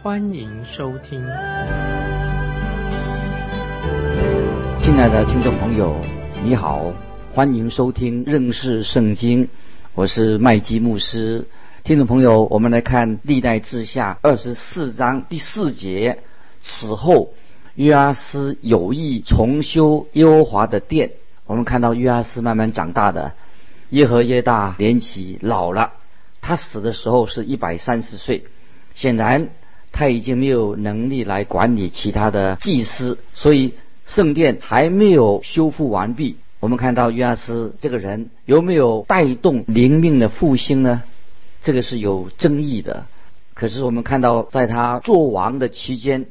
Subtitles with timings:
[0.00, 1.20] 欢迎收听。
[4.80, 6.00] 亲爱的听众朋友，
[6.44, 6.92] 你好，
[7.34, 9.48] 欢迎收听认识圣经，
[9.96, 11.48] 我是麦基牧师。
[11.82, 16.20] 听众朋友，我们来看历代志下二十四章第四节。
[16.62, 17.30] 此后，
[17.74, 21.10] 约阿斯有意重修耶和华的殿。
[21.44, 23.32] 我们看到约阿斯慢慢长大的，
[23.90, 25.94] 耶和耶大年纪老了，
[26.40, 28.44] 他死的时候是一百三十岁。
[28.94, 29.48] 显然，
[29.92, 36.36] 他已经没有能力来管理其他的祭司，所以圣殿还没有修复完毕。
[36.60, 41.02] 我们看到约阿斯这个人有没有带动灵命的复兴呢？
[41.60, 43.06] 这个是有争议的，
[43.54, 46.26] 可是我们看到，在他做王的期间，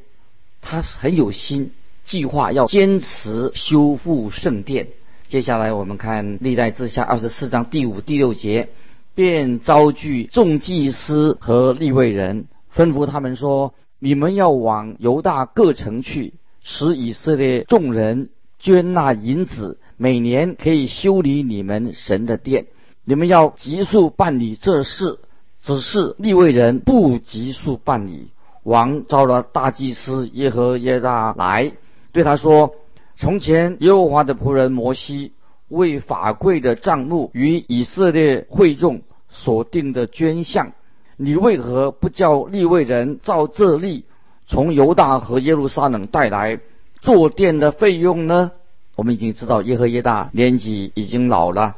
[0.61, 1.71] 他是很有心，
[2.05, 4.87] 计划要坚持修复圣殿。
[5.27, 8.69] 接下来我们看历代志下二十四章第五、第六节，
[9.15, 12.45] 便召聚众祭司和立位人，
[12.77, 22.67] 吩咐他们说：“你们要往犹大各城去，使以色列众人捐纳银子，每年可以修理你们神的殿。”
[23.03, 25.17] 你们要急速办理这事，
[25.63, 28.27] 只是立位人不急速办理。
[28.63, 31.71] 王召了大祭司耶和耶大来，
[32.11, 32.75] 对他说
[33.17, 35.31] ：“从前耶和华的仆人摩西
[35.69, 40.73] 为法柜的账目与以色列会众所定的捐项，
[41.17, 44.05] 你为何不叫立位人照这例
[44.47, 46.59] 从犹大和耶路撒冷带来
[47.01, 48.51] 坐殿的费用呢？”
[48.95, 51.75] 我们已经知道耶和耶大年纪已经老了。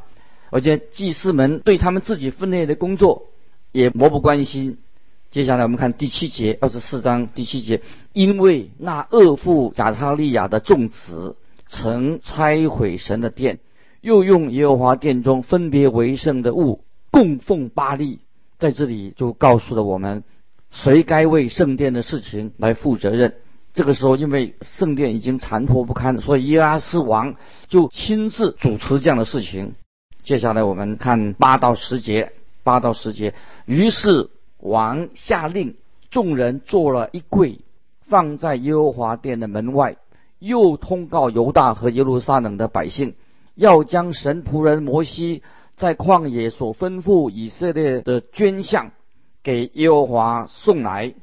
[0.52, 3.28] 而且祭司们对他们自己分内的工作
[3.72, 4.78] 也漠不关心。
[5.32, 7.82] 接下来我们看第七节，二十四章第七节，
[8.14, 13.60] 因为那恶妇亚他利亚的众子曾拆毁神的殿，
[14.02, 18.20] 又用耶和华殿中分别为圣的物供奉巴利，
[18.60, 20.24] 在这里就告诉了我们，
[20.70, 23.34] 谁该为圣殿的事情来负责任。
[23.74, 27.36] 这个时候，因为圣殿已经残破不堪，所以耶阿斯王
[27.70, 29.76] 就亲自主持这样的事情。
[30.24, 32.34] 接下来我们看八到十节，
[32.64, 33.34] 八到十节。
[33.66, 35.76] 于是王下令，
[36.12, 37.60] 众人做了一柜，
[38.08, 39.96] 放在耶和华殿的门外，
[40.40, 43.16] 又通告犹大和耶路撒冷的百姓，
[43.56, 45.44] 要将神仆人摩西
[45.80, 48.92] 在旷野所吩咐以色列的捐项
[49.42, 51.16] 给耶和华送来。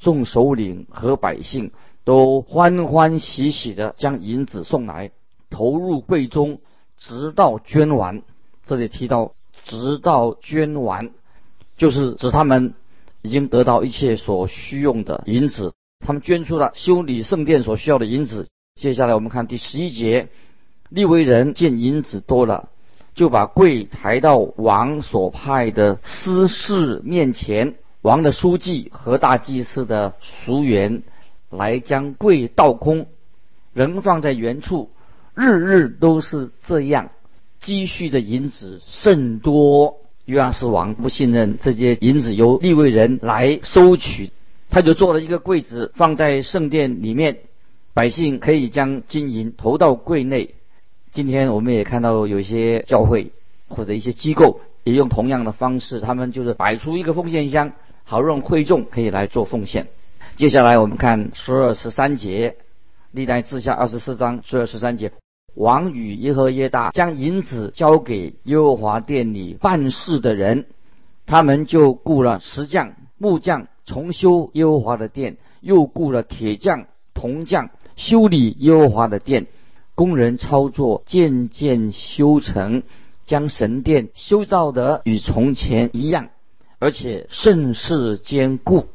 [0.00, 1.72] 众首领和百姓
[2.04, 5.10] 都欢欢喜喜的将银子送来，
[5.50, 6.60] 投入柜中，
[6.96, 8.22] 直到捐完。
[8.64, 9.34] 这里提到，
[9.64, 11.10] 直到捐完，
[11.76, 12.72] 就是指他们
[13.20, 18.48] 已经得到一切所需用的银子，他们捐出了修理圣殿所需要的银子。
[18.80, 20.30] 接下来我们看第十一节，
[20.88, 22.70] 利未人见银子多了，
[23.20, 31.02] 就把柜抬到王所派的司事面前，王的书记和大祭司的熟员
[31.50, 33.08] 来将柜倒空，
[33.74, 34.88] 仍放在原处，
[35.34, 37.10] 日日都是这样。
[37.60, 44.30] 积蓄的银子甚多，约阿斯王不信任这些银子由利未人来收取，
[44.70, 47.40] 他就做了一个柜子放在圣殿里面，
[47.92, 50.54] 百姓可以将金银投到柜内。
[51.12, 53.32] 今天我们也看到有些教会
[53.68, 57.72] 或者一些机构也用同样的方式，他们就是摆出一个奉献箱，
[58.04, 59.88] 好让会众可以来做奉献。
[60.36, 62.54] 接下来我们看十二十三节，
[63.10, 65.10] 历代志下二十四章十二十三节。
[65.56, 70.66] 王与耶和耶大将银子交给耶和华殿里办事的人，
[71.26, 79.48] 他们就雇了石匠、木匠重修耶和华的殿，又雇了铁匠、铜匠修理耶和华的殿。
[80.00, 82.84] 工人操作渐渐修成，
[83.26, 86.30] 将神殿修造得与从前一样，
[86.78, 88.86] 而且甚是坚固。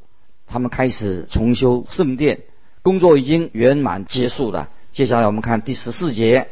[0.48, 2.40] 他们开始重修圣殿，
[2.82, 4.72] 工作已经圆满结束了。
[4.94, 6.48] 接下来我们看第十四节，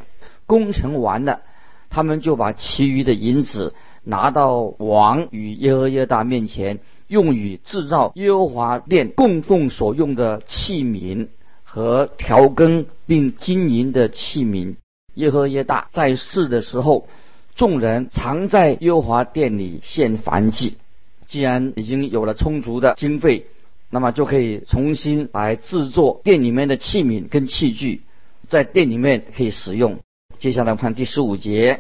[0.46, 1.42] 工程完了，
[1.90, 3.74] 他们就把其余的银子
[4.04, 11.30] 拿到王与耶和耶大面前，用于制造耶和华殿供奉所用的器皿
[11.74, 14.76] 和调羹，并金银的器皿。
[15.16, 17.08] 耶和耶大在世的时候，
[17.56, 20.78] 众人常在耶和华殿里献燔祭。
[21.26, 23.48] 既然已经有了充足的经费，
[23.90, 28.04] 那么就可以重新来制作店里面的器皿跟器具，
[28.48, 29.98] 在店里面可以使用。
[30.38, 31.80] 接下来看第十五节，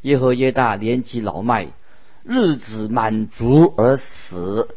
[0.00, 1.66] 耶和耶大年纪老迈，
[2.24, 4.68] 日子满足而死，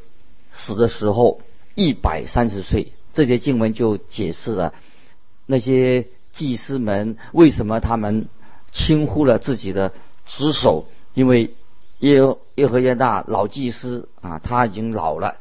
[0.52, 1.40] 死的时候
[1.76, 2.92] 一百三十岁。
[3.20, 4.74] 这节经文就解释了
[5.46, 8.30] 那些祭司们为什么他们
[8.72, 9.92] 轻忽了自己的
[10.26, 11.54] 职守，因为
[12.00, 12.22] 耶
[12.56, 15.36] 耶和耶大老祭司啊，他已经老了。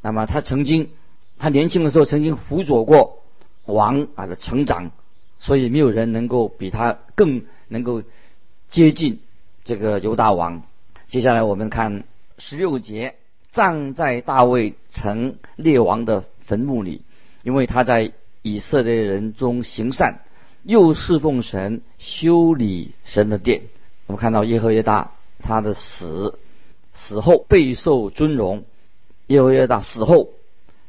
[0.00, 0.90] 那么他曾经，
[1.36, 3.24] 他年轻的时候曾经辅佐过
[3.64, 4.92] 王啊的成长。
[5.40, 8.02] 所以没有人能够比他更能够
[8.70, 9.18] 接近
[9.64, 10.62] 这个犹大王。
[11.08, 12.04] 接下来我们看
[12.38, 13.16] 十六节，
[13.50, 17.02] 葬在大卫城列王的坟墓里，
[17.44, 18.12] 因为他在
[18.42, 20.22] 以色列人中行善，
[20.64, 23.62] 又侍奉神，修理神的殿。
[24.06, 26.40] 我们看到耶和耶大他的死，
[26.92, 28.64] 死后备受尊荣。
[29.28, 30.30] 耶和耶大死后，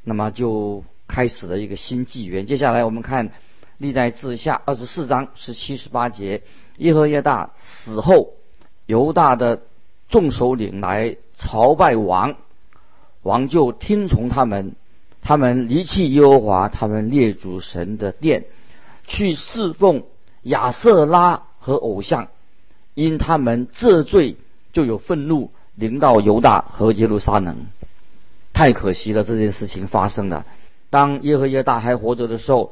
[0.03, 2.47] 那么就开始了一个新纪元。
[2.47, 3.31] 接下来我们看。
[3.77, 6.43] 历代志下二十四章十七十八节，
[6.77, 8.31] 耶和耶大死后，
[8.85, 9.63] 犹大的
[10.07, 12.37] 众首领来朝拜王，
[13.21, 14.77] 王就听从他们，
[15.25, 18.45] 他们离弃耶和华他们列祖神的殿，
[19.07, 20.03] 去侍奉
[20.43, 22.27] 亚瑟拉和偶像，
[22.93, 24.37] 因他们这罪
[24.71, 27.65] 就有愤怒临到犹大和耶路撒冷，
[28.53, 30.45] 太可惜了，这件事情发生了。
[30.91, 32.71] 当耶和耶大还活着的时候。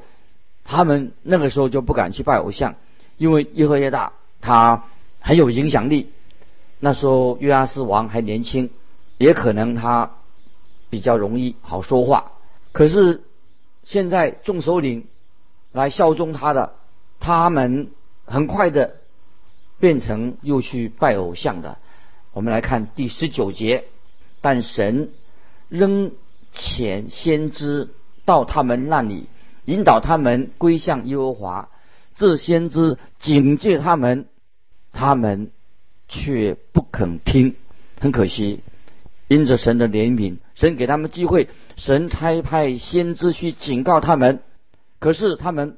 [0.65, 2.75] 他们那个时候就不敢去拜偶像，
[3.17, 4.85] 因为耶和耶大他
[5.19, 6.09] 很有影响力。
[6.79, 8.69] 那时候约阿斯王还年轻，
[9.17, 10.11] 也可能他
[10.89, 12.31] 比较容易好说话。
[12.73, 13.23] 可是
[13.85, 15.07] 现在众首领
[15.71, 16.73] 来效忠他的，
[17.21, 17.91] 他们
[18.25, 18.97] 很快的
[19.79, 21.77] 变成又去拜偶像的。
[22.33, 23.85] 我们来看第十九节，
[24.41, 25.11] 但神
[25.69, 26.11] 仍
[26.53, 27.89] 遣先知
[28.25, 29.27] 到他们那里。
[29.65, 31.69] 引导他们归向耶和华，
[32.15, 34.27] 这先知警戒他们，
[34.91, 35.51] 他们
[36.09, 37.55] 却不肯听。
[37.97, 38.59] 很可惜，
[39.27, 44.41] 因着神的怜悯，神给他们机会，神差派先知去警告他们，
[44.99, 45.77] 可是他们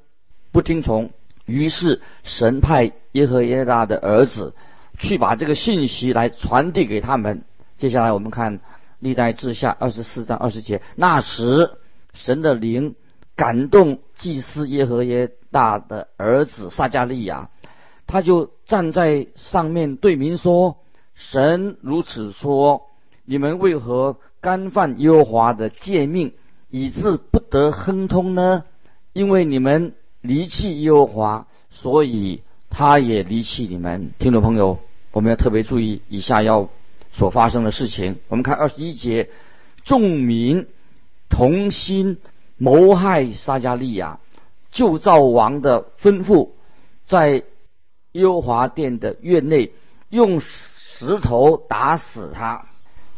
[0.51, 1.11] 不听从。
[1.45, 4.53] 于是神派耶和耶大的儿子
[4.97, 7.43] 去把这个信息来传递给他们。
[7.77, 8.59] 接下来我们看
[8.99, 11.71] 历代志下二十四章二十节，那时
[12.13, 12.95] 神的灵。
[13.37, 17.49] 感动祭司耶和耶大的儿子撒加利亚，
[18.07, 20.77] 他就站在上面对民说
[21.15, 22.83] ：“神如此说，
[23.25, 26.33] 你们为何干犯耶和华的诫命，
[26.69, 28.63] 以致不得亨通呢？
[29.13, 34.79] 因为你们离弃耶和华，所以他也离弃你们。”听众朋友，
[35.11, 36.69] 我们要特别注意以下要
[37.11, 38.17] 所发生的事情。
[38.27, 39.29] 我们看二十一节，
[39.83, 40.67] 众民
[41.29, 42.17] 同心。
[42.57, 44.21] 谋害撒加利亚，
[44.71, 46.51] 就赵王的吩咐，
[47.05, 47.43] 在
[48.13, 49.73] 耶和华殿的院内
[50.07, 52.65] 用石头打死他。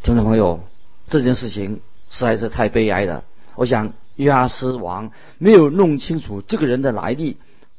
[0.08, 0.62] 听众朋友，
[1.10, 3.26] 这件事情实在是太悲哀了。
[3.56, 7.36] 我想约阿斯王没有弄清楚这个人的来历，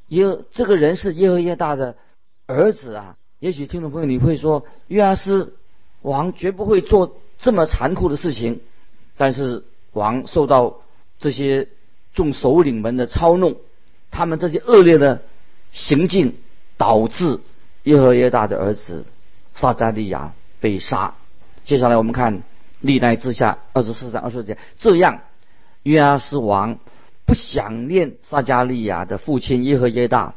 [0.09, 1.97] 耶这个人是耶和耶大的
[2.47, 3.17] 儿子啊。
[3.39, 5.57] 也许听众朋友你会说，约阿斯
[6.03, 8.61] 王绝不会做这么残酷的事情，
[9.17, 10.77] 但是王受到。
[11.19, 11.67] 这些
[12.15, 13.56] 众首领们的操弄，
[14.11, 15.23] 他们这些恶劣的
[15.73, 16.35] 行径，
[16.77, 17.41] 导致
[17.85, 19.05] 耶和耶大的儿子
[19.55, 21.15] 撒加利亚被杀。
[21.69, 22.44] 接下来我们看
[22.81, 25.20] 历代之下二十四章二十节，这样
[25.82, 26.79] 约阿斯王
[27.27, 30.34] 不想念撒加利亚的父亲耶和耶大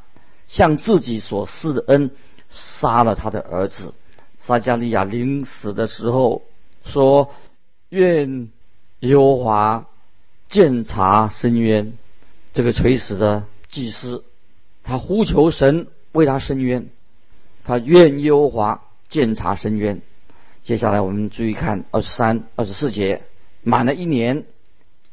[0.48, 2.12] 向自己所施的恩，
[2.50, 3.94] 杀了他的儿子
[4.42, 5.06] 撒加利亚。
[5.06, 6.42] 临死的时候
[6.84, 7.30] 说
[7.88, 8.50] ：“愿
[9.00, 9.88] 耶和华。”
[10.52, 11.94] 鉴察深渊，
[12.54, 14.26] 这个垂死的祭司，
[14.84, 16.90] 他呼求神为他伸冤，
[17.64, 20.02] 他愿耶和华鉴察深渊。
[20.64, 23.22] 接下来我们注意看二十三、二十四节，
[23.64, 24.46] 满了一年，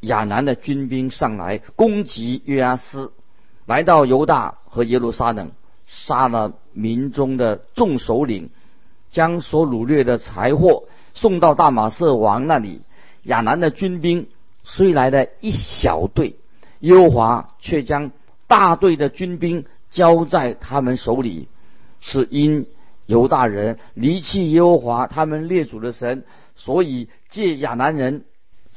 [0.00, 3.12] 亚南的军兵上来攻击约阿斯，
[3.66, 5.50] 来到犹大和耶路撒冷，
[5.86, 8.50] 杀了民中的众首领，
[9.08, 12.82] 将所掳掠的财货送到大马色王那里。
[13.22, 14.28] 亚南的军兵。
[14.70, 16.36] 虽来了一小队，
[16.80, 18.10] 耶和华却将
[18.46, 21.48] 大队的军兵交在他们手里，
[22.00, 22.66] 是因
[23.08, 26.24] 犹大人离弃耶和华他们列祖的神，
[26.56, 28.26] 所以借亚南人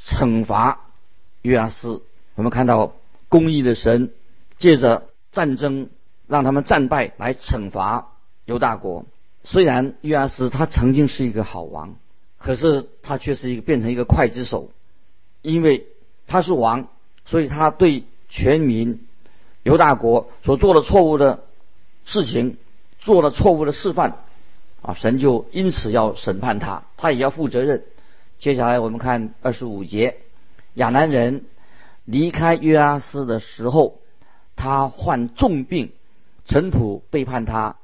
[0.08, 0.86] 惩罚
[1.42, 2.02] 约阿斯。
[2.36, 2.94] 我们看到
[3.28, 4.14] 公义的神
[4.58, 5.90] 借着战争
[6.28, 8.08] 让他们战败来惩罚
[8.46, 9.06] 犹大国。
[9.44, 11.96] 虽然约阿斯他曾经是一个好王，
[12.38, 14.72] 可是他却是一个变成一个刽子手。
[15.42, 15.88] 因为
[16.28, 16.88] 他是王，
[17.26, 19.06] 所以他对全民
[19.64, 21.44] 犹大国所做的错误的
[22.06, 22.58] 事情，
[23.02, 24.14] 做了错误的示范，
[24.82, 27.84] 啊，神就因此要审判他，他也要负责任。
[28.40, 30.18] 接下来我们看二十五节，
[30.76, 31.44] 亚南人
[32.06, 34.00] 离开约阿斯的时候，
[34.56, 35.92] 他患重病，
[36.46, 37.76] 尘土背叛他，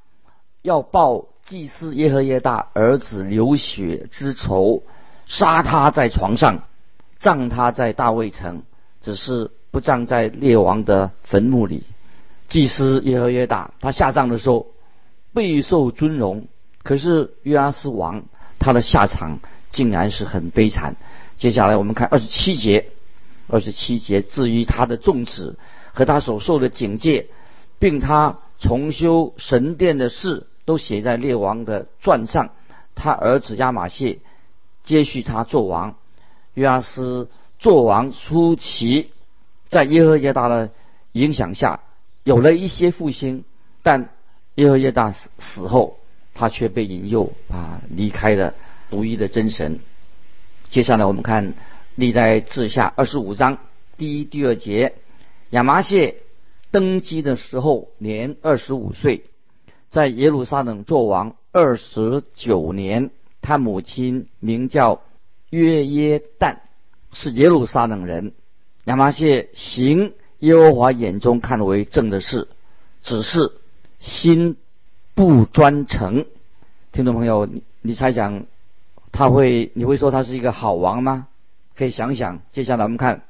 [0.61, 4.83] 要报祭司耶和耶大儿子流血之仇，
[5.25, 6.63] 杀他在床上。
[7.19, 8.61] 葬他在大卫城，
[9.01, 11.81] 只是不葬在列王的坟墓里。
[12.47, 14.67] 祭司耶和约大，他下葬的时候
[15.37, 16.47] 备受尊荣，
[16.81, 18.23] 可是约阿斯王
[18.57, 19.39] 他的下场
[19.69, 20.95] 竟然是很悲惨。
[21.37, 22.87] 接下来我们看二十七节，
[23.47, 25.59] 二十七节至于他的众子
[25.93, 27.27] 和他所受的警戒，
[27.77, 32.49] 并他重修神殿的事，都写在列王的传上。
[32.95, 34.17] 他儿子亚玛谢
[34.81, 35.93] 接续他做王。
[36.55, 37.29] 约阿斯
[37.59, 39.11] 做王初期，
[39.69, 40.71] 在耶和耶大的
[41.11, 41.81] 影响下，
[42.23, 43.43] 有了一些复兴，
[43.83, 44.09] 但
[44.57, 45.97] 耶和耶大死死后，
[46.35, 48.53] 他却被引诱啊离开了
[48.91, 49.79] 独一的真神。
[50.69, 51.53] 接下来我们看
[51.95, 53.57] 历代志下二十五章
[53.97, 54.93] 第一、第二节，
[55.49, 56.17] 亚麻谢
[56.69, 59.23] 登基的时候年二十五岁，
[59.89, 63.09] 在耶路撒冷做王二十九年，
[63.41, 65.01] 他母亲名叫。
[65.49, 66.57] 约耶旦
[67.13, 68.33] 是耶路撒冷人，
[68.83, 72.49] 亚麻谢行耶和华眼中看为正的事，
[73.01, 73.53] 只是
[73.99, 74.57] 心
[75.15, 76.25] 不专诚。
[76.91, 78.45] 听众朋友，你你猜想
[79.11, 81.27] 他会你会说他是一个好王吗？
[81.75, 82.39] 可以想想。
[82.51, 83.23] 接下来我们看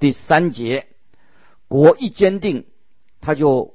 [0.00, 0.86] 第三节，
[1.68, 2.66] 国一坚定，
[3.20, 3.74] 他就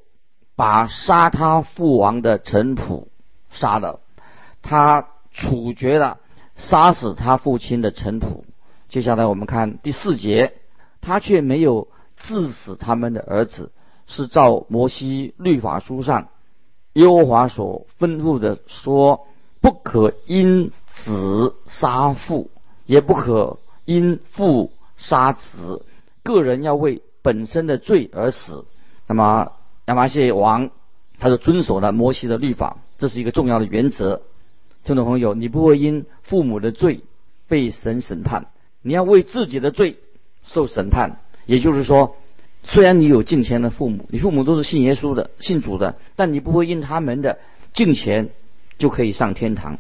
[0.55, 3.07] 把杀他父王的臣仆
[3.49, 3.99] 杀了，
[4.61, 6.19] 他处决了。
[6.57, 8.41] 杀死他父亲的臣仆。
[8.89, 10.53] 接下来我们看第四节，
[11.01, 13.71] 他却没有致死他们的儿子，
[14.07, 16.29] 是照摩西律法书上
[16.97, 19.27] 耶和华所吩咐的说：
[19.61, 22.49] 不可因子杀父，
[22.87, 25.85] 也不可因父杀子，
[26.23, 28.65] 个人要为本身的罪而死。
[29.05, 29.51] 那么
[29.85, 30.71] 亚麻谢王
[31.19, 34.23] 他就遵守了摩西的律法，这是一个重要的原则。
[34.83, 37.01] 听众朋友，你不会因父母的罪
[37.47, 38.47] 被神审判，
[38.81, 39.97] 你要为自己的罪
[40.47, 41.19] 受审判。
[41.45, 42.15] 也就是说，
[42.69, 47.39] 虽然你有敬虔的父母，你父母都是信耶稣的、信主的，但你不会因他们的
[47.73, 48.29] 敬虔
[48.77, 49.79] 就可以上天堂。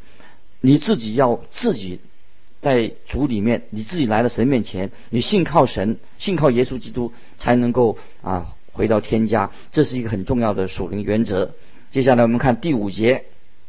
[0.61, 1.99] 你自己要自己
[2.61, 9.51] 在主里面，你自己来到神面前，你信靠神，信靠耶稣基督，才能够啊回到天家。
[9.71, 11.53] 这是一个很重要的属灵原则。
[11.91, 13.25] 接下来我们看第五节。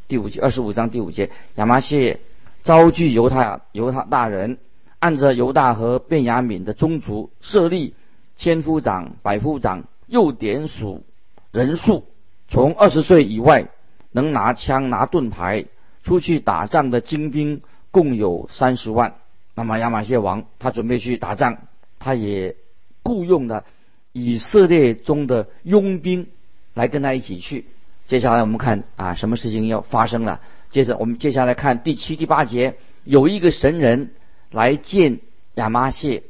[0.07, 2.21] 第五节二十五章第五节，亚麻谢
[2.65, 4.57] 招聚犹太犹太大人，
[5.01, 7.95] 按着犹大和便雅敏的宗族设立
[8.39, 11.05] 千夫长、百夫长，又点数
[11.51, 12.07] 人数，
[12.49, 13.67] 从二十岁以外
[14.13, 15.67] 能拿枪拿盾牌
[16.05, 19.17] 出去打仗的精兵共有三十万。
[19.55, 21.59] 那么亚麻谢王他准备去打仗，
[21.99, 22.55] 他也
[23.03, 23.65] 雇佣了
[24.13, 26.29] 以色列中的佣兵
[26.75, 27.67] 来跟他一起去。
[28.07, 30.41] 接下来我们看啊，什么事情要发生了？
[30.71, 34.13] 接着我们接下来看第七、第八节，有一个神人
[34.51, 35.19] 来见
[35.57, 36.23] 亚麻谢，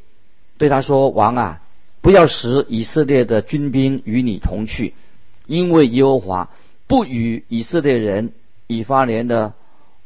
[0.56, 1.62] 对他说：“王啊，
[2.08, 4.94] 不要使以色列的军兵与你同去，
[5.44, 6.50] 因为耶和华
[6.86, 8.32] 不与以色列人
[8.66, 9.52] 以法莲的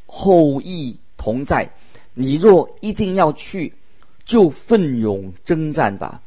[0.07, 1.71] 后裔同在。
[2.13, 3.75] 你若一定要去，
[4.25, 6.23] 就奋勇征战吧。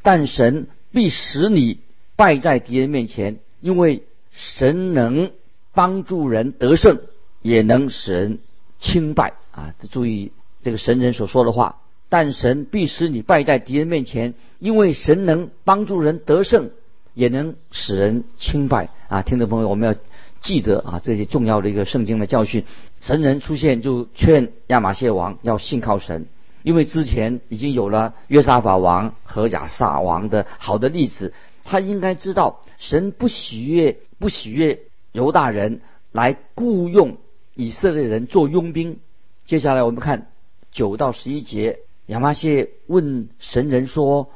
[0.00, 1.80] 但神必使你
[2.16, 5.32] 败在敌人面前，因为。”神能
[5.74, 7.00] 帮助人得胜，
[7.42, 8.38] 也能使人
[8.78, 9.74] 轻败啊！
[9.90, 10.30] 注意
[10.62, 11.80] 这个神人所说的话。
[12.10, 16.70] 但神必使你败在敌人面前，因为神能帮助人得胜，
[17.14, 19.22] 也能使人清败啊！
[19.22, 19.94] 听众朋友，我们要
[20.42, 22.64] 记得啊这些重要的一个圣经的教训。
[23.00, 26.26] 神人出现就劝亚玛谢王要信靠神，
[26.62, 31.32] 因为之前已经有了约沙法王和亚撒王的好的例子，
[31.64, 33.96] 他应该知道神不喜悦。
[34.20, 34.80] 不喜悦
[35.12, 35.80] 犹大人
[36.12, 37.16] 来雇佣
[37.54, 38.98] 以色列人做佣兵。
[39.46, 40.26] 接下来我们看
[40.70, 41.78] 九到十一节，
[42.10, 44.28] 亚麻谢问神人说：“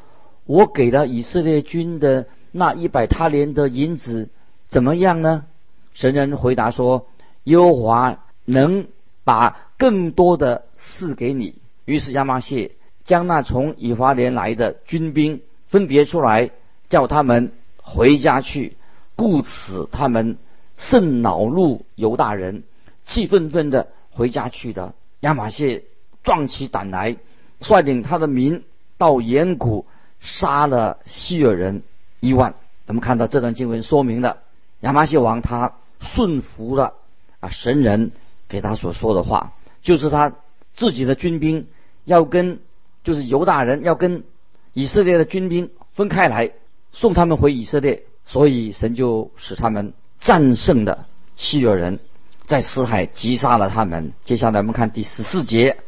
[0.47, 4.29] 我给了以色列军的那一百他连的银子
[4.69, 5.45] 怎么样呢？”
[5.93, 7.09] 神人回答说
[7.43, 8.87] ：“耶和华能
[9.25, 12.71] 把更多的赐给你。”于是亚麻谢
[13.03, 16.53] 将那从以法莲来的军兵分别出来，
[16.89, 17.51] 叫他们
[17.83, 18.77] 回家去。
[19.17, 20.37] 故此，他们
[20.77, 22.63] 甚恼怒犹大人，
[23.05, 24.95] 气愤愤的回家去的。
[25.21, 25.83] 亚麻谢
[26.23, 27.17] 壮起胆来，
[27.61, 28.63] 率领他的民
[28.99, 29.21] 到。
[29.21, 29.87] 岩谷
[30.21, 31.83] 杀了希尔人
[32.21, 32.55] 一万。
[32.87, 34.39] 我们看到这段经文说明了
[34.81, 36.95] 亚麻谢王他顺服了
[37.41, 38.13] 啊神人
[38.49, 40.35] 给他所说的话，就是他
[40.75, 41.67] 自己的军兵
[42.05, 42.61] 要跟
[43.03, 44.25] 就是犹大人要跟
[44.73, 46.51] 以色列的军兵分开来，
[46.93, 51.07] 送他们回以色列，所以神就使他们战胜了
[51.37, 51.99] 希尔人，
[52.47, 54.13] 在死海击杀了他们。
[54.25, 55.79] 接下来我们看第十四节，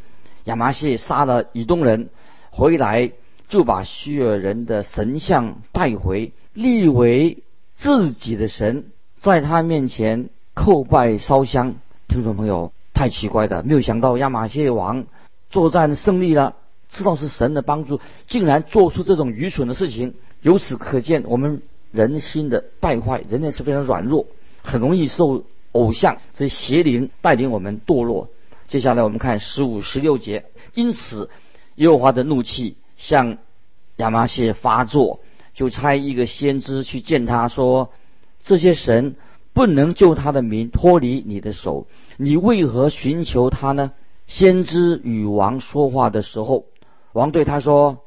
[0.47, 2.09] 亚麻谢杀了以东人，
[2.51, 3.11] 回来
[3.49, 6.31] 就把希尔人的神像带回。
[6.53, 7.43] 立为
[7.75, 8.85] 自己的神，
[9.19, 11.75] 在他面前叩拜烧香。
[12.07, 13.61] 听众朋友，太奇怪了！
[13.63, 15.05] 没有想到亚玛谢王
[15.49, 16.55] 作战胜利了，
[16.89, 17.99] 知道是神的帮助，
[18.29, 20.13] 竟然做出这种愚蠢的事情。
[20.41, 21.61] 由此可见，我们
[21.91, 24.27] 人心的败坏，人类是非常软弱，
[24.63, 28.29] 很容易受偶像这些邪灵带领我们堕落。
[28.67, 31.29] 接下来我们看十五、十六节，因此
[31.75, 33.37] 耶和华的怒气向
[33.95, 35.21] 亚麻谢发作。
[35.53, 37.89] 就差一个先知去见他说
[38.43, 39.15] ：“这些神
[39.53, 43.91] 不能救他的民脱离你的手，你为何寻求他呢？”
[44.27, 46.65] 先知与王说话的时候，
[47.13, 48.03] 王对他说：“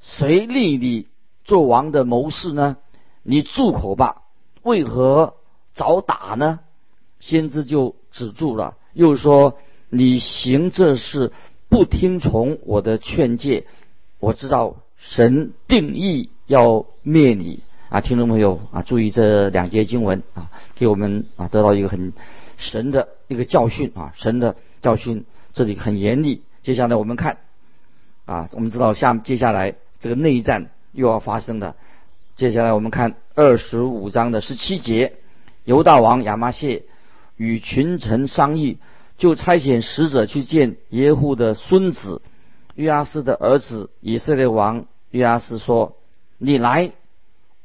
[0.00, 1.06] 谁立你
[1.44, 2.78] 做王的谋士呢？
[3.22, 4.22] 你住口吧！
[4.62, 5.34] 为何
[5.74, 6.58] 找打呢？”
[7.20, 9.58] 先知就止住了，又说
[9.90, 11.32] ：“你行这事
[11.68, 13.64] 不听从我的劝诫，
[14.20, 18.00] 我知道神定义。”要灭你啊！
[18.00, 22.14] 听众朋友啊，注意这两节经文啊，给我们啊得到一个很
[22.56, 26.40] 神的一个教训啊，神的教训这里很严厉。
[26.62, 27.36] 接下来我们看
[28.24, 31.76] 啊，我们知道下接下来这个内战又要发生的。
[32.34, 35.16] 接下来我们看二十五章的十七节，
[35.64, 36.84] 犹大王亚麻谢
[37.36, 38.78] 与群臣商议，
[39.18, 42.22] 就差遣使者去见耶户的孙子
[42.74, 45.94] 约阿斯的儿子以色列王约阿斯说。
[46.40, 46.92] 你来，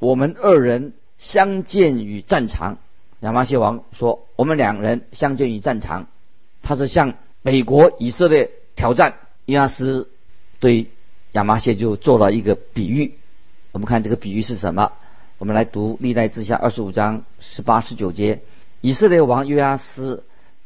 [0.00, 2.78] 我们二人相见于战场。
[3.20, 6.08] 亚麻谢王说：“我们两人相见于战场。”
[6.60, 9.14] 他是向美国、以色列挑战。
[9.46, 10.10] 约阿斯
[10.58, 10.88] 对
[11.30, 13.14] 亚麻谢就做了一个比喻。
[13.70, 14.90] 我们看这个比喻是什么？
[15.38, 18.40] 我们来读历代志下二十五章十八、十九节。
[18.80, 20.24] 以色列王约阿斯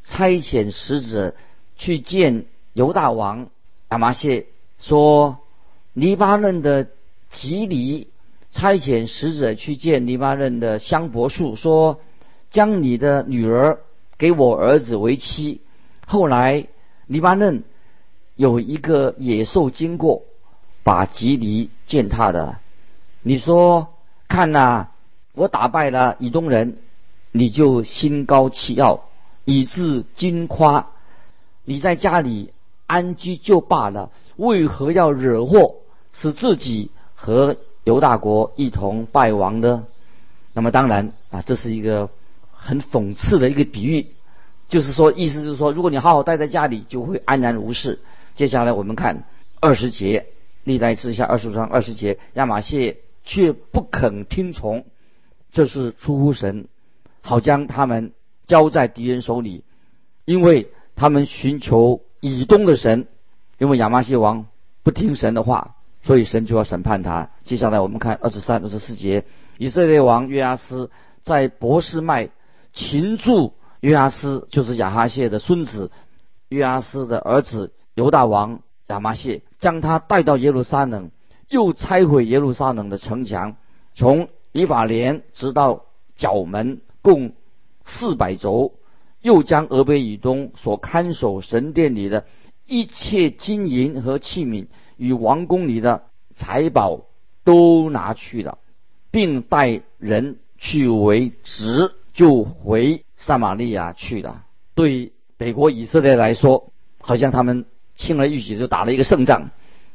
[0.08, 1.34] 差遣使者
[1.76, 3.48] 去见犹大王
[3.90, 4.46] 亚麻谢，
[4.78, 5.38] 说
[5.94, 6.88] ：“黎巴嫩的。”
[7.30, 8.08] 吉里
[8.52, 12.00] 差遣使者去见黎巴嫩的香柏树，说
[12.50, 13.80] ：“将你的女儿
[14.16, 15.60] 给我儿子为妻。”
[16.08, 16.68] 后来
[17.06, 17.64] 黎巴嫩
[18.34, 20.22] 有一个野兽经过，
[20.84, 22.58] 把吉里践踏的。
[23.20, 23.88] 你说
[24.26, 24.88] ：“看呐，
[25.34, 26.78] 我打败了以东人，
[27.30, 29.07] 你就心高气傲，
[29.48, 30.88] 以致惊夸。
[31.64, 32.52] 你在家里
[32.86, 35.76] 安居就罢了，为何要惹祸，
[36.12, 39.86] 使自己？”和犹大国一同败亡呢，
[40.52, 42.10] 那么当然啊，这是一个
[42.52, 44.06] 很讽刺的一个比喻，
[44.68, 47.98] 就是说，意思就是说，如果你好好待在家里，就会安然无事。
[48.36, 49.24] 接下来我们看
[49.58, 50.26] 二十节，
[50.62, 54.84] 历代之下二十章二十节，亚玛谢却不肯听从，
[55.50, 56.68] 这是出乎神，
[57.20, 58.12] 好将他们
[58.48, 59.62] 交在敌人手里，
[60.24, 63.06] 因为他们寻求以东的神，
[63.58, 64.46] 因为亚麻谢王
[64.82, 65.76] 不听神的话。
[66.00, 67.28] 所以神就要审判他。
[67.44, 69.24] 接下来我们看二十三、二十四节，
[69.58, 70.90] 以色列王约阿斯
[71.22, 72.30] 在博士麦
[72.72, 75.90] 擒住约阿斯，就是亚哈谢的孙子
[76.48, 81.10] 约阿斯的儿子犹大王亚麻谢，将他带到耶路撒冷，
[81.48, 83.56] 又拆毁耶路撒冷的城墙，
[83.94, 85.82] 从以法莲直到
[86.16, 87.32] 角门，共
[87.88, 88.74] 四百轴，
[89.22, 92.26] 又将俄北以东所看守神殿里的
[92.66, 94.66] 一切金银和器皿。
[94.98, 96.02] 与王宫里的
[96.34, 97.06] 财宝
[97.44, 98.58] 都拿去了，
[99.12, 104.44] 并带人去为职，就回撒玛利亚去了。
[104.74, 109.50] 对北国以色列来说，好像他们轻而易举就打了一个胜仗。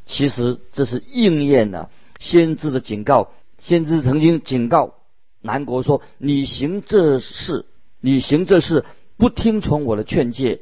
[0.05, 3.31] 其实这是应验了先知的警告。
[3.57, 4.95] 先知曾经警告
[5.41, 7.65] 南国说：“你行这事，
[8.05, 8.83] 你行这事，
[9.15, 10.59] 不听从我的劝诫，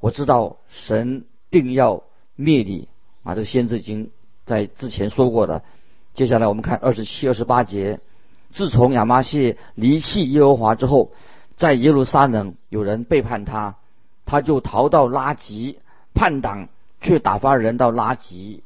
[0.00, 2.02] 我知道神定要
[2.34, 2.88] 灭你。”
[3.24, 4.10] 啊，这个先知已经
[4.46, 5.62] 在之前说过的。
[6.14, 8.00] 接下来我们看二十七、二十八节。
[8.50, 11.12] 自从亚麻谢离弃耶和华之后，
[11.56, 13.76] 在耶路撒冷有人背叛他，
[14.24, 15.80] 他就逃到拉吉，
[16.14, 16.70] 叛党
[17.02, 18.62] 却打发人到拉吉，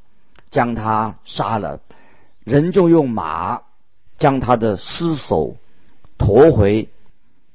[0.52, 1.80] 将他杀了。
[2.44, 3.62] 人就用马
[4.16, 5.56] 将他的尸首
[6.16, 6.88] 驮回，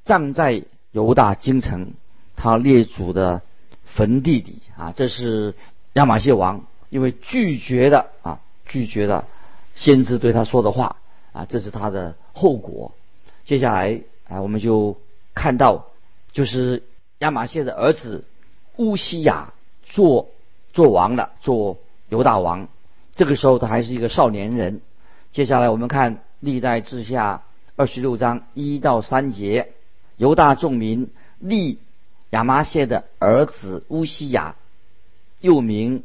[0.08, 1.92] 葬在犹大京城
[2.34, 3.42] 他列祖的
[3.84, 4.62] 坟地里。
[4.74, 5.54] 啊，这是
[5.92, 6.64] 亚玛谢王。
[6.88, 9.26] 因为拒绝的啊，拒绝了
[9.74, 10.96] 先知对他说的话
[11.34, 12.92] 啊，这是他的后果。
[13.44, 14.96] 接下来啊，我们就
[15.34, 15.84] 看到，
[16.32, 16.82] 就是
[17.18, 18.24] 亚玛谢的儿子
[18.78, 20.30] 乌西雅做
[20.72, 21.76] 做王了，做
[22.08, 22.68] 犹大王。
[23.14, 24.80] 这个时候他还是一个少年人。
[25.30, 27.42] 接下来我们看历代志下
[27.76, 29.72] 二十六章一到三节，
[30.18, 31.78] 犹大众民立
[32.30, 34.56] 亚麻谢的儿子乌西雅，
[35.40, 36.02] 又名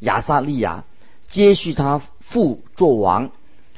[0.00, 0.84] 亚撒利亚，
[1.28, 3.30] 接续他父做王。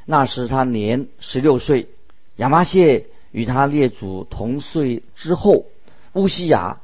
[0.05, 1.89] 那时他年十六岁。
[2.37, 5.67] 亚麻谢与他列祖同岁之后，
[6.15, 6.81] 乌西雅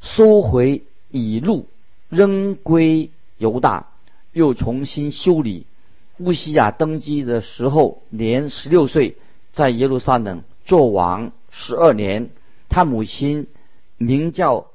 [0.00, 1.68] 收回以路，
[2.08, 3.88] 仍归犹大，
[4.32, 5.66] 又重新修理。
[6.18, 9.16] 乌西雅登基的时候年十六岁，
[9.52, 12.30] 在耶路撒冷做王十二年。
[12.68, 13.48] 他母亲
[13.98, 14.66] 名叫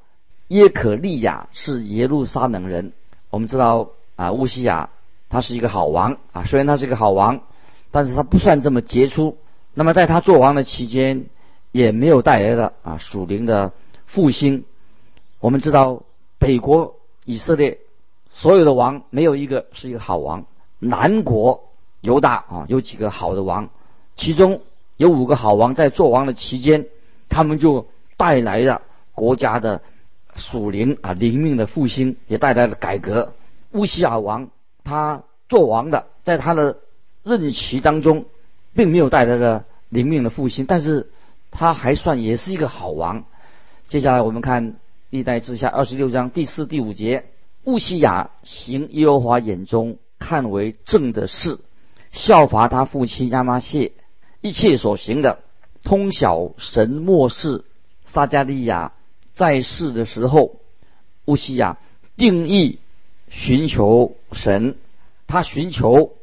[0.50, 2.92] 耶可利亚，是耶路撒冷人。
[3.30, 4.90] 我们知道啊，乌西雅
[5.30, 7.42] 他是一个好王啊，虽然他是一个好王，
[7.92, 9.38] 但是他不算这么杰出。
[9.74, 11.28] 那么在他做王的期间，
[11.72, 13.72] 也没有带来的啊属灵的
[14.06, 14.66] 复兴。
[15.40, 16.04] 我们知道
[16.38, 17.80] 北国以色列
[18.34, 20.46] 所有的王没有一个是一个好王，
[20.80, 21.70] 南国
[22.02, 23.70] 犹大啊有几个好的王，
[24.18, 24.62] 其中
[24.98, 26.88] 有五个好王在做王的期间，
[27.30, 28.82] 他们就带来了
[29.14, 29.82] 国家的
[30.36, 33.34] 属灵啊灵命的复兴，也带来了改革。
[33.72, 34.50] 乌西亚王
[34.84, 36.78] 他做王的，在他的
[37.24, 38.26] 任期当中。
[38.78, 41.10] 并没有带来的灵命的复兴，但是
[41.50, 43.24] 他还算也是一个好王。
[43.88, 44.76] 接下来我们看
[45.10, 47.24] 历代志下二十六章第四、第五节：
[47.64, 51.60] 乌西雅行耶和华眼中看为正的事，
[52.12, 53.94] 效法他父亲亚玛谢
[54.46, 55.40] 一切所行的，
[55.84, 57.64] 通晓神末世。
[58.06, 58.94] 撒加利亚
[59.34, 60.58] 在世的时候，
[61.26, 61.80] 乌西亚
[62.16, 62.78] 定义
[63.30, 64.76] 寻求神，
[65.26, 66.14] 他寻求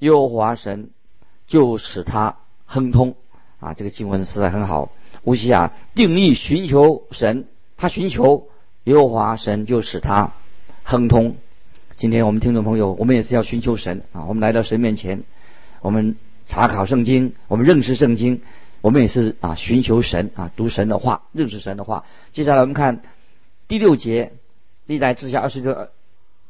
[0.00, 0.90] 耶和华神。
[1.46, 2.36] 就使他
[2.66, 3.14] 亨通
[3.58, 3.72] 啊！
[3.72, 4.90] 这个经文实在很好。
[5.24, 7.46] 乌西亚定义寻求神，
[7.78, 8.48] 他寻求
[8.84, 10.34] 耶和华神，就使他
[10.82, 11.36] 亨通。
[11.96, 14.26] 今天我们听众朋友，我们也是要寻求神啊！
[14.26, 15.24] 我们来到神面前，
[15.80, 16.16] 我们
[16.48, 18.42] 查考圣经，我们认识圣经，
[18.80, 22.04] 我们也是啊寻求神啊，读神的话，认识神的话。
[22.32, 23.02] 接下来我们看
[23.68, 24.32] 第六节，
[24.86, 25.88] 历代志下二十六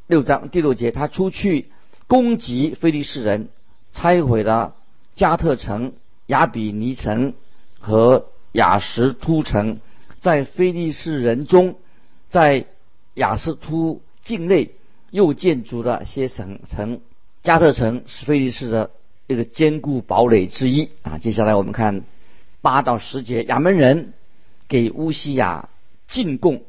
[0.06, 1.66] 六章第六节，他出去
[2.06, 3.48] 攻击非利士人，
[3.92, 4.74] 拆毁了。
[5.14, 5.94] 加特城、
[6.26, 7.34] 亚比尼城
[7.80, 9.80] 和雅什突城，
[10.20, 11.74] 在非利士人中，
[12.28, 12.66] 在
[13.14, 14.76] 雅斯突境内
[15.10, 17.00] 又建筑了些城城。
[17.42, 18.90] 加特城是非利士的
[19.28, 21.18] 一个坚固堡垒之一啊。
[21.18, 22.02] 接下来我们看
[22.60, 24.12] 八到十节，亚门人
[24.66, 25.68] 给乌西亚
[26.08, 26.62] 进贡，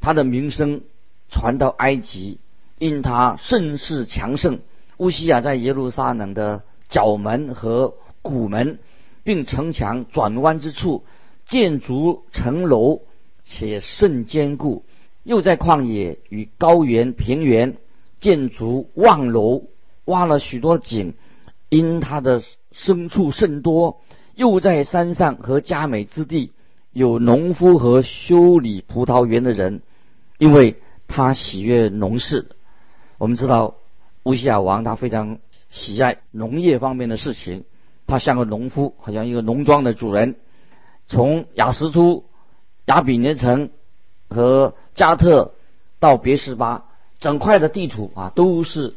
[0.00, 0.82] 他的名声
[1.30, 2.38] 传到埃及，
[2.78, 4.60] 因他甚是强盛。
[4.98, 6.62] 乌西亚在耶路撒冷的。
[6.90, 8.80] 角门和古门，
[9.22, 11.04] 并城墙转弯之处
[11.46, 13.02] 建筑城楼，
[13.44, 14.84] 且甚坚固。
[15.22, 17.76] 又在旷野与高原平原
[18.18, 19.68] 建筑望楼，
[20.04, 21.14] 挖了许多井，
[21.70, 22.42] 因他的
[22.74, 24.02] 牲畜甚多。
[24.34, 26.52] 又在山上和佳美之地
[26.92, 29.80] 有农夫和修理葡萄园的人，
[30.36, 30.76] 因为
[31.08, 32.50] 他喜悦农事。
[33.16, 33.76] 我们知道
[34.24, 35.38] 乌西亚王他非常。
[35.72, 37.62] 喜爱农业方面的事情，
[38.08, 40.34] 他像个农夫，好像一个农庄的主人。
[41.06, 42.24] 从雅什突、
[42.86, 43.70] 亚比尼城
[44.28, 45.54] 和加特
[46.00, 46.86] 到别是巴，
[47.20, 48.94] 整块的地图啊，都是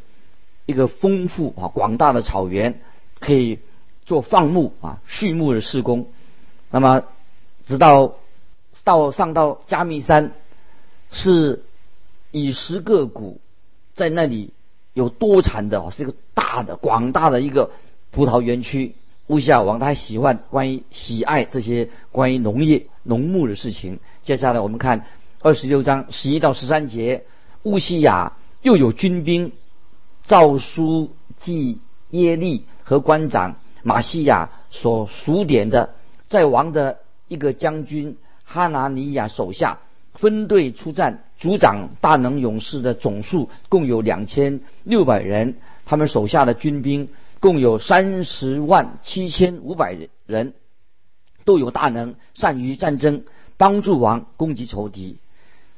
[0.65, 2.79] 一个丰富啊广大的草原，
[3.19, 3.59] 可以
[4.05, 6.07] 做放牧啊畜牧的施工。
[6.71, 7.03] 那么，
[7.65, 8.15] 直到
[8.83, 10.31] 到上到加密山，
[11.11, 11.63] 是
[12.31, 13.39] 以十个谷
[13.93, 14.51] 在那里。
[14.95, 17.71] 有多产的，是一个大的、广大的一个
[18.11, 18.93] 葡萄园区。
[19.25, 23.99] 乌西亚王他喜欢关于喜爱这些关于农业、农牧的事情。
[24.21, 25.07] 接下来我们看
[25.41, 27.23] 二十六章十一到十三节，
[27.63, 29.51] 乌西亚又有军兵
[30.25, 35.95] 诏书记耶利和官长马西亚所数点的，
[36.27, 39.79] 在王的一个将军哈拿尼亚手下
[40.13, 41.23] 分队出战。
[41.39, 47.09] 族长大能勇士的总数共有两千六百人，他们手下的军兵
[47.41, 50.53] 共有三十万七千五百人，
[51.43, 53.23] 都有大能，善于战争，
[53.57, 55.17] 帮助王攻击仇敌。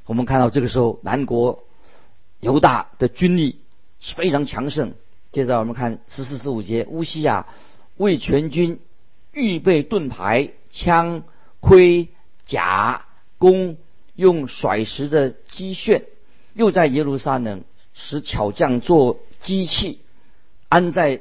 [0.04, 1.64] 我们看到这个时候，南国
[2.38, 3.58] 犹大的军力
[4.00, 4.94] 非常强盛。
[5.32, 7.46] 接着我们看十四十五节，乌西亚
[7.96, 8.80] 为全军
[9.32, 11.22] 预备盾牌、枪、
[11.60, 12.08] 盔、
[12.44, 13.06] 甲、
[13.38, 13.76] 弓。
[14.18, 16.04] 用甩石的机炫，
[16.54, 20.00] 又在耶路撒冷使巧匠做机器，
[20.70, 21.20] 安在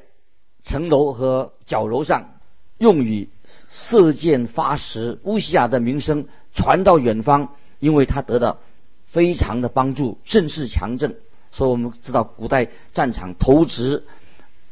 [0.63, 2.35] 城楼和角楼上，
[2.77, 3.27] 用于
[3.69, 5.19] 射箭发石。
[5.23, 8.59] 乌西亚的名声传到远方，因为他得到
[9.07, 11.15] 非常的帮助，阵势强盛。
[11.55, 14.03] 所以我们知道，古代战场投掷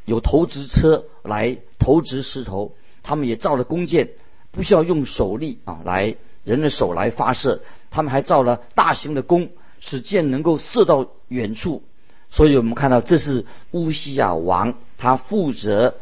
[0.04, 4.10] 有投掷车来投掷石头，他们也造了弓箭，
[4.52, 11.84] 不需要用手力啊来人的手来发射，他们还造了大型的弓，使箭能够射到远处。
[12.30, 15.96] 所以我们看到，这是乌西亚王，他负责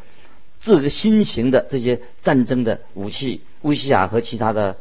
[0.61, 3.43] 这个新型的这些战争的武器。
[3.61, 4.77] 乌西亚和其他的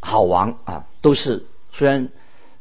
[0.00, 2.10] 好王啊，都是虽然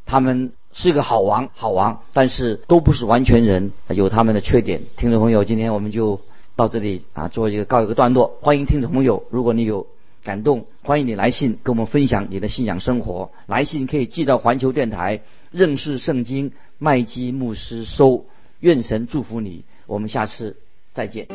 [0.05, 4.81] 他们是个好王，好王，但是都不是完全人，有他们的缺点。
[4.97, 6.19] 听众朋友，今天我们就
[6.55, 8.37] 到这里啊，做一个告一个段落。
[8.41, 9.87] 欢迎听众朋友，如果你有
[10.23, 13.31] 感动，欢迎你来信跟我们分享你的信仰生活。
[13.45, 16.51] 来信可以寄到环球电台认识圣经。
[16.79, 18.25] 麦基牧师收，
[18.59, 20.57] 愿神祝福你，我们下次
[20.91, 21.27] 再见。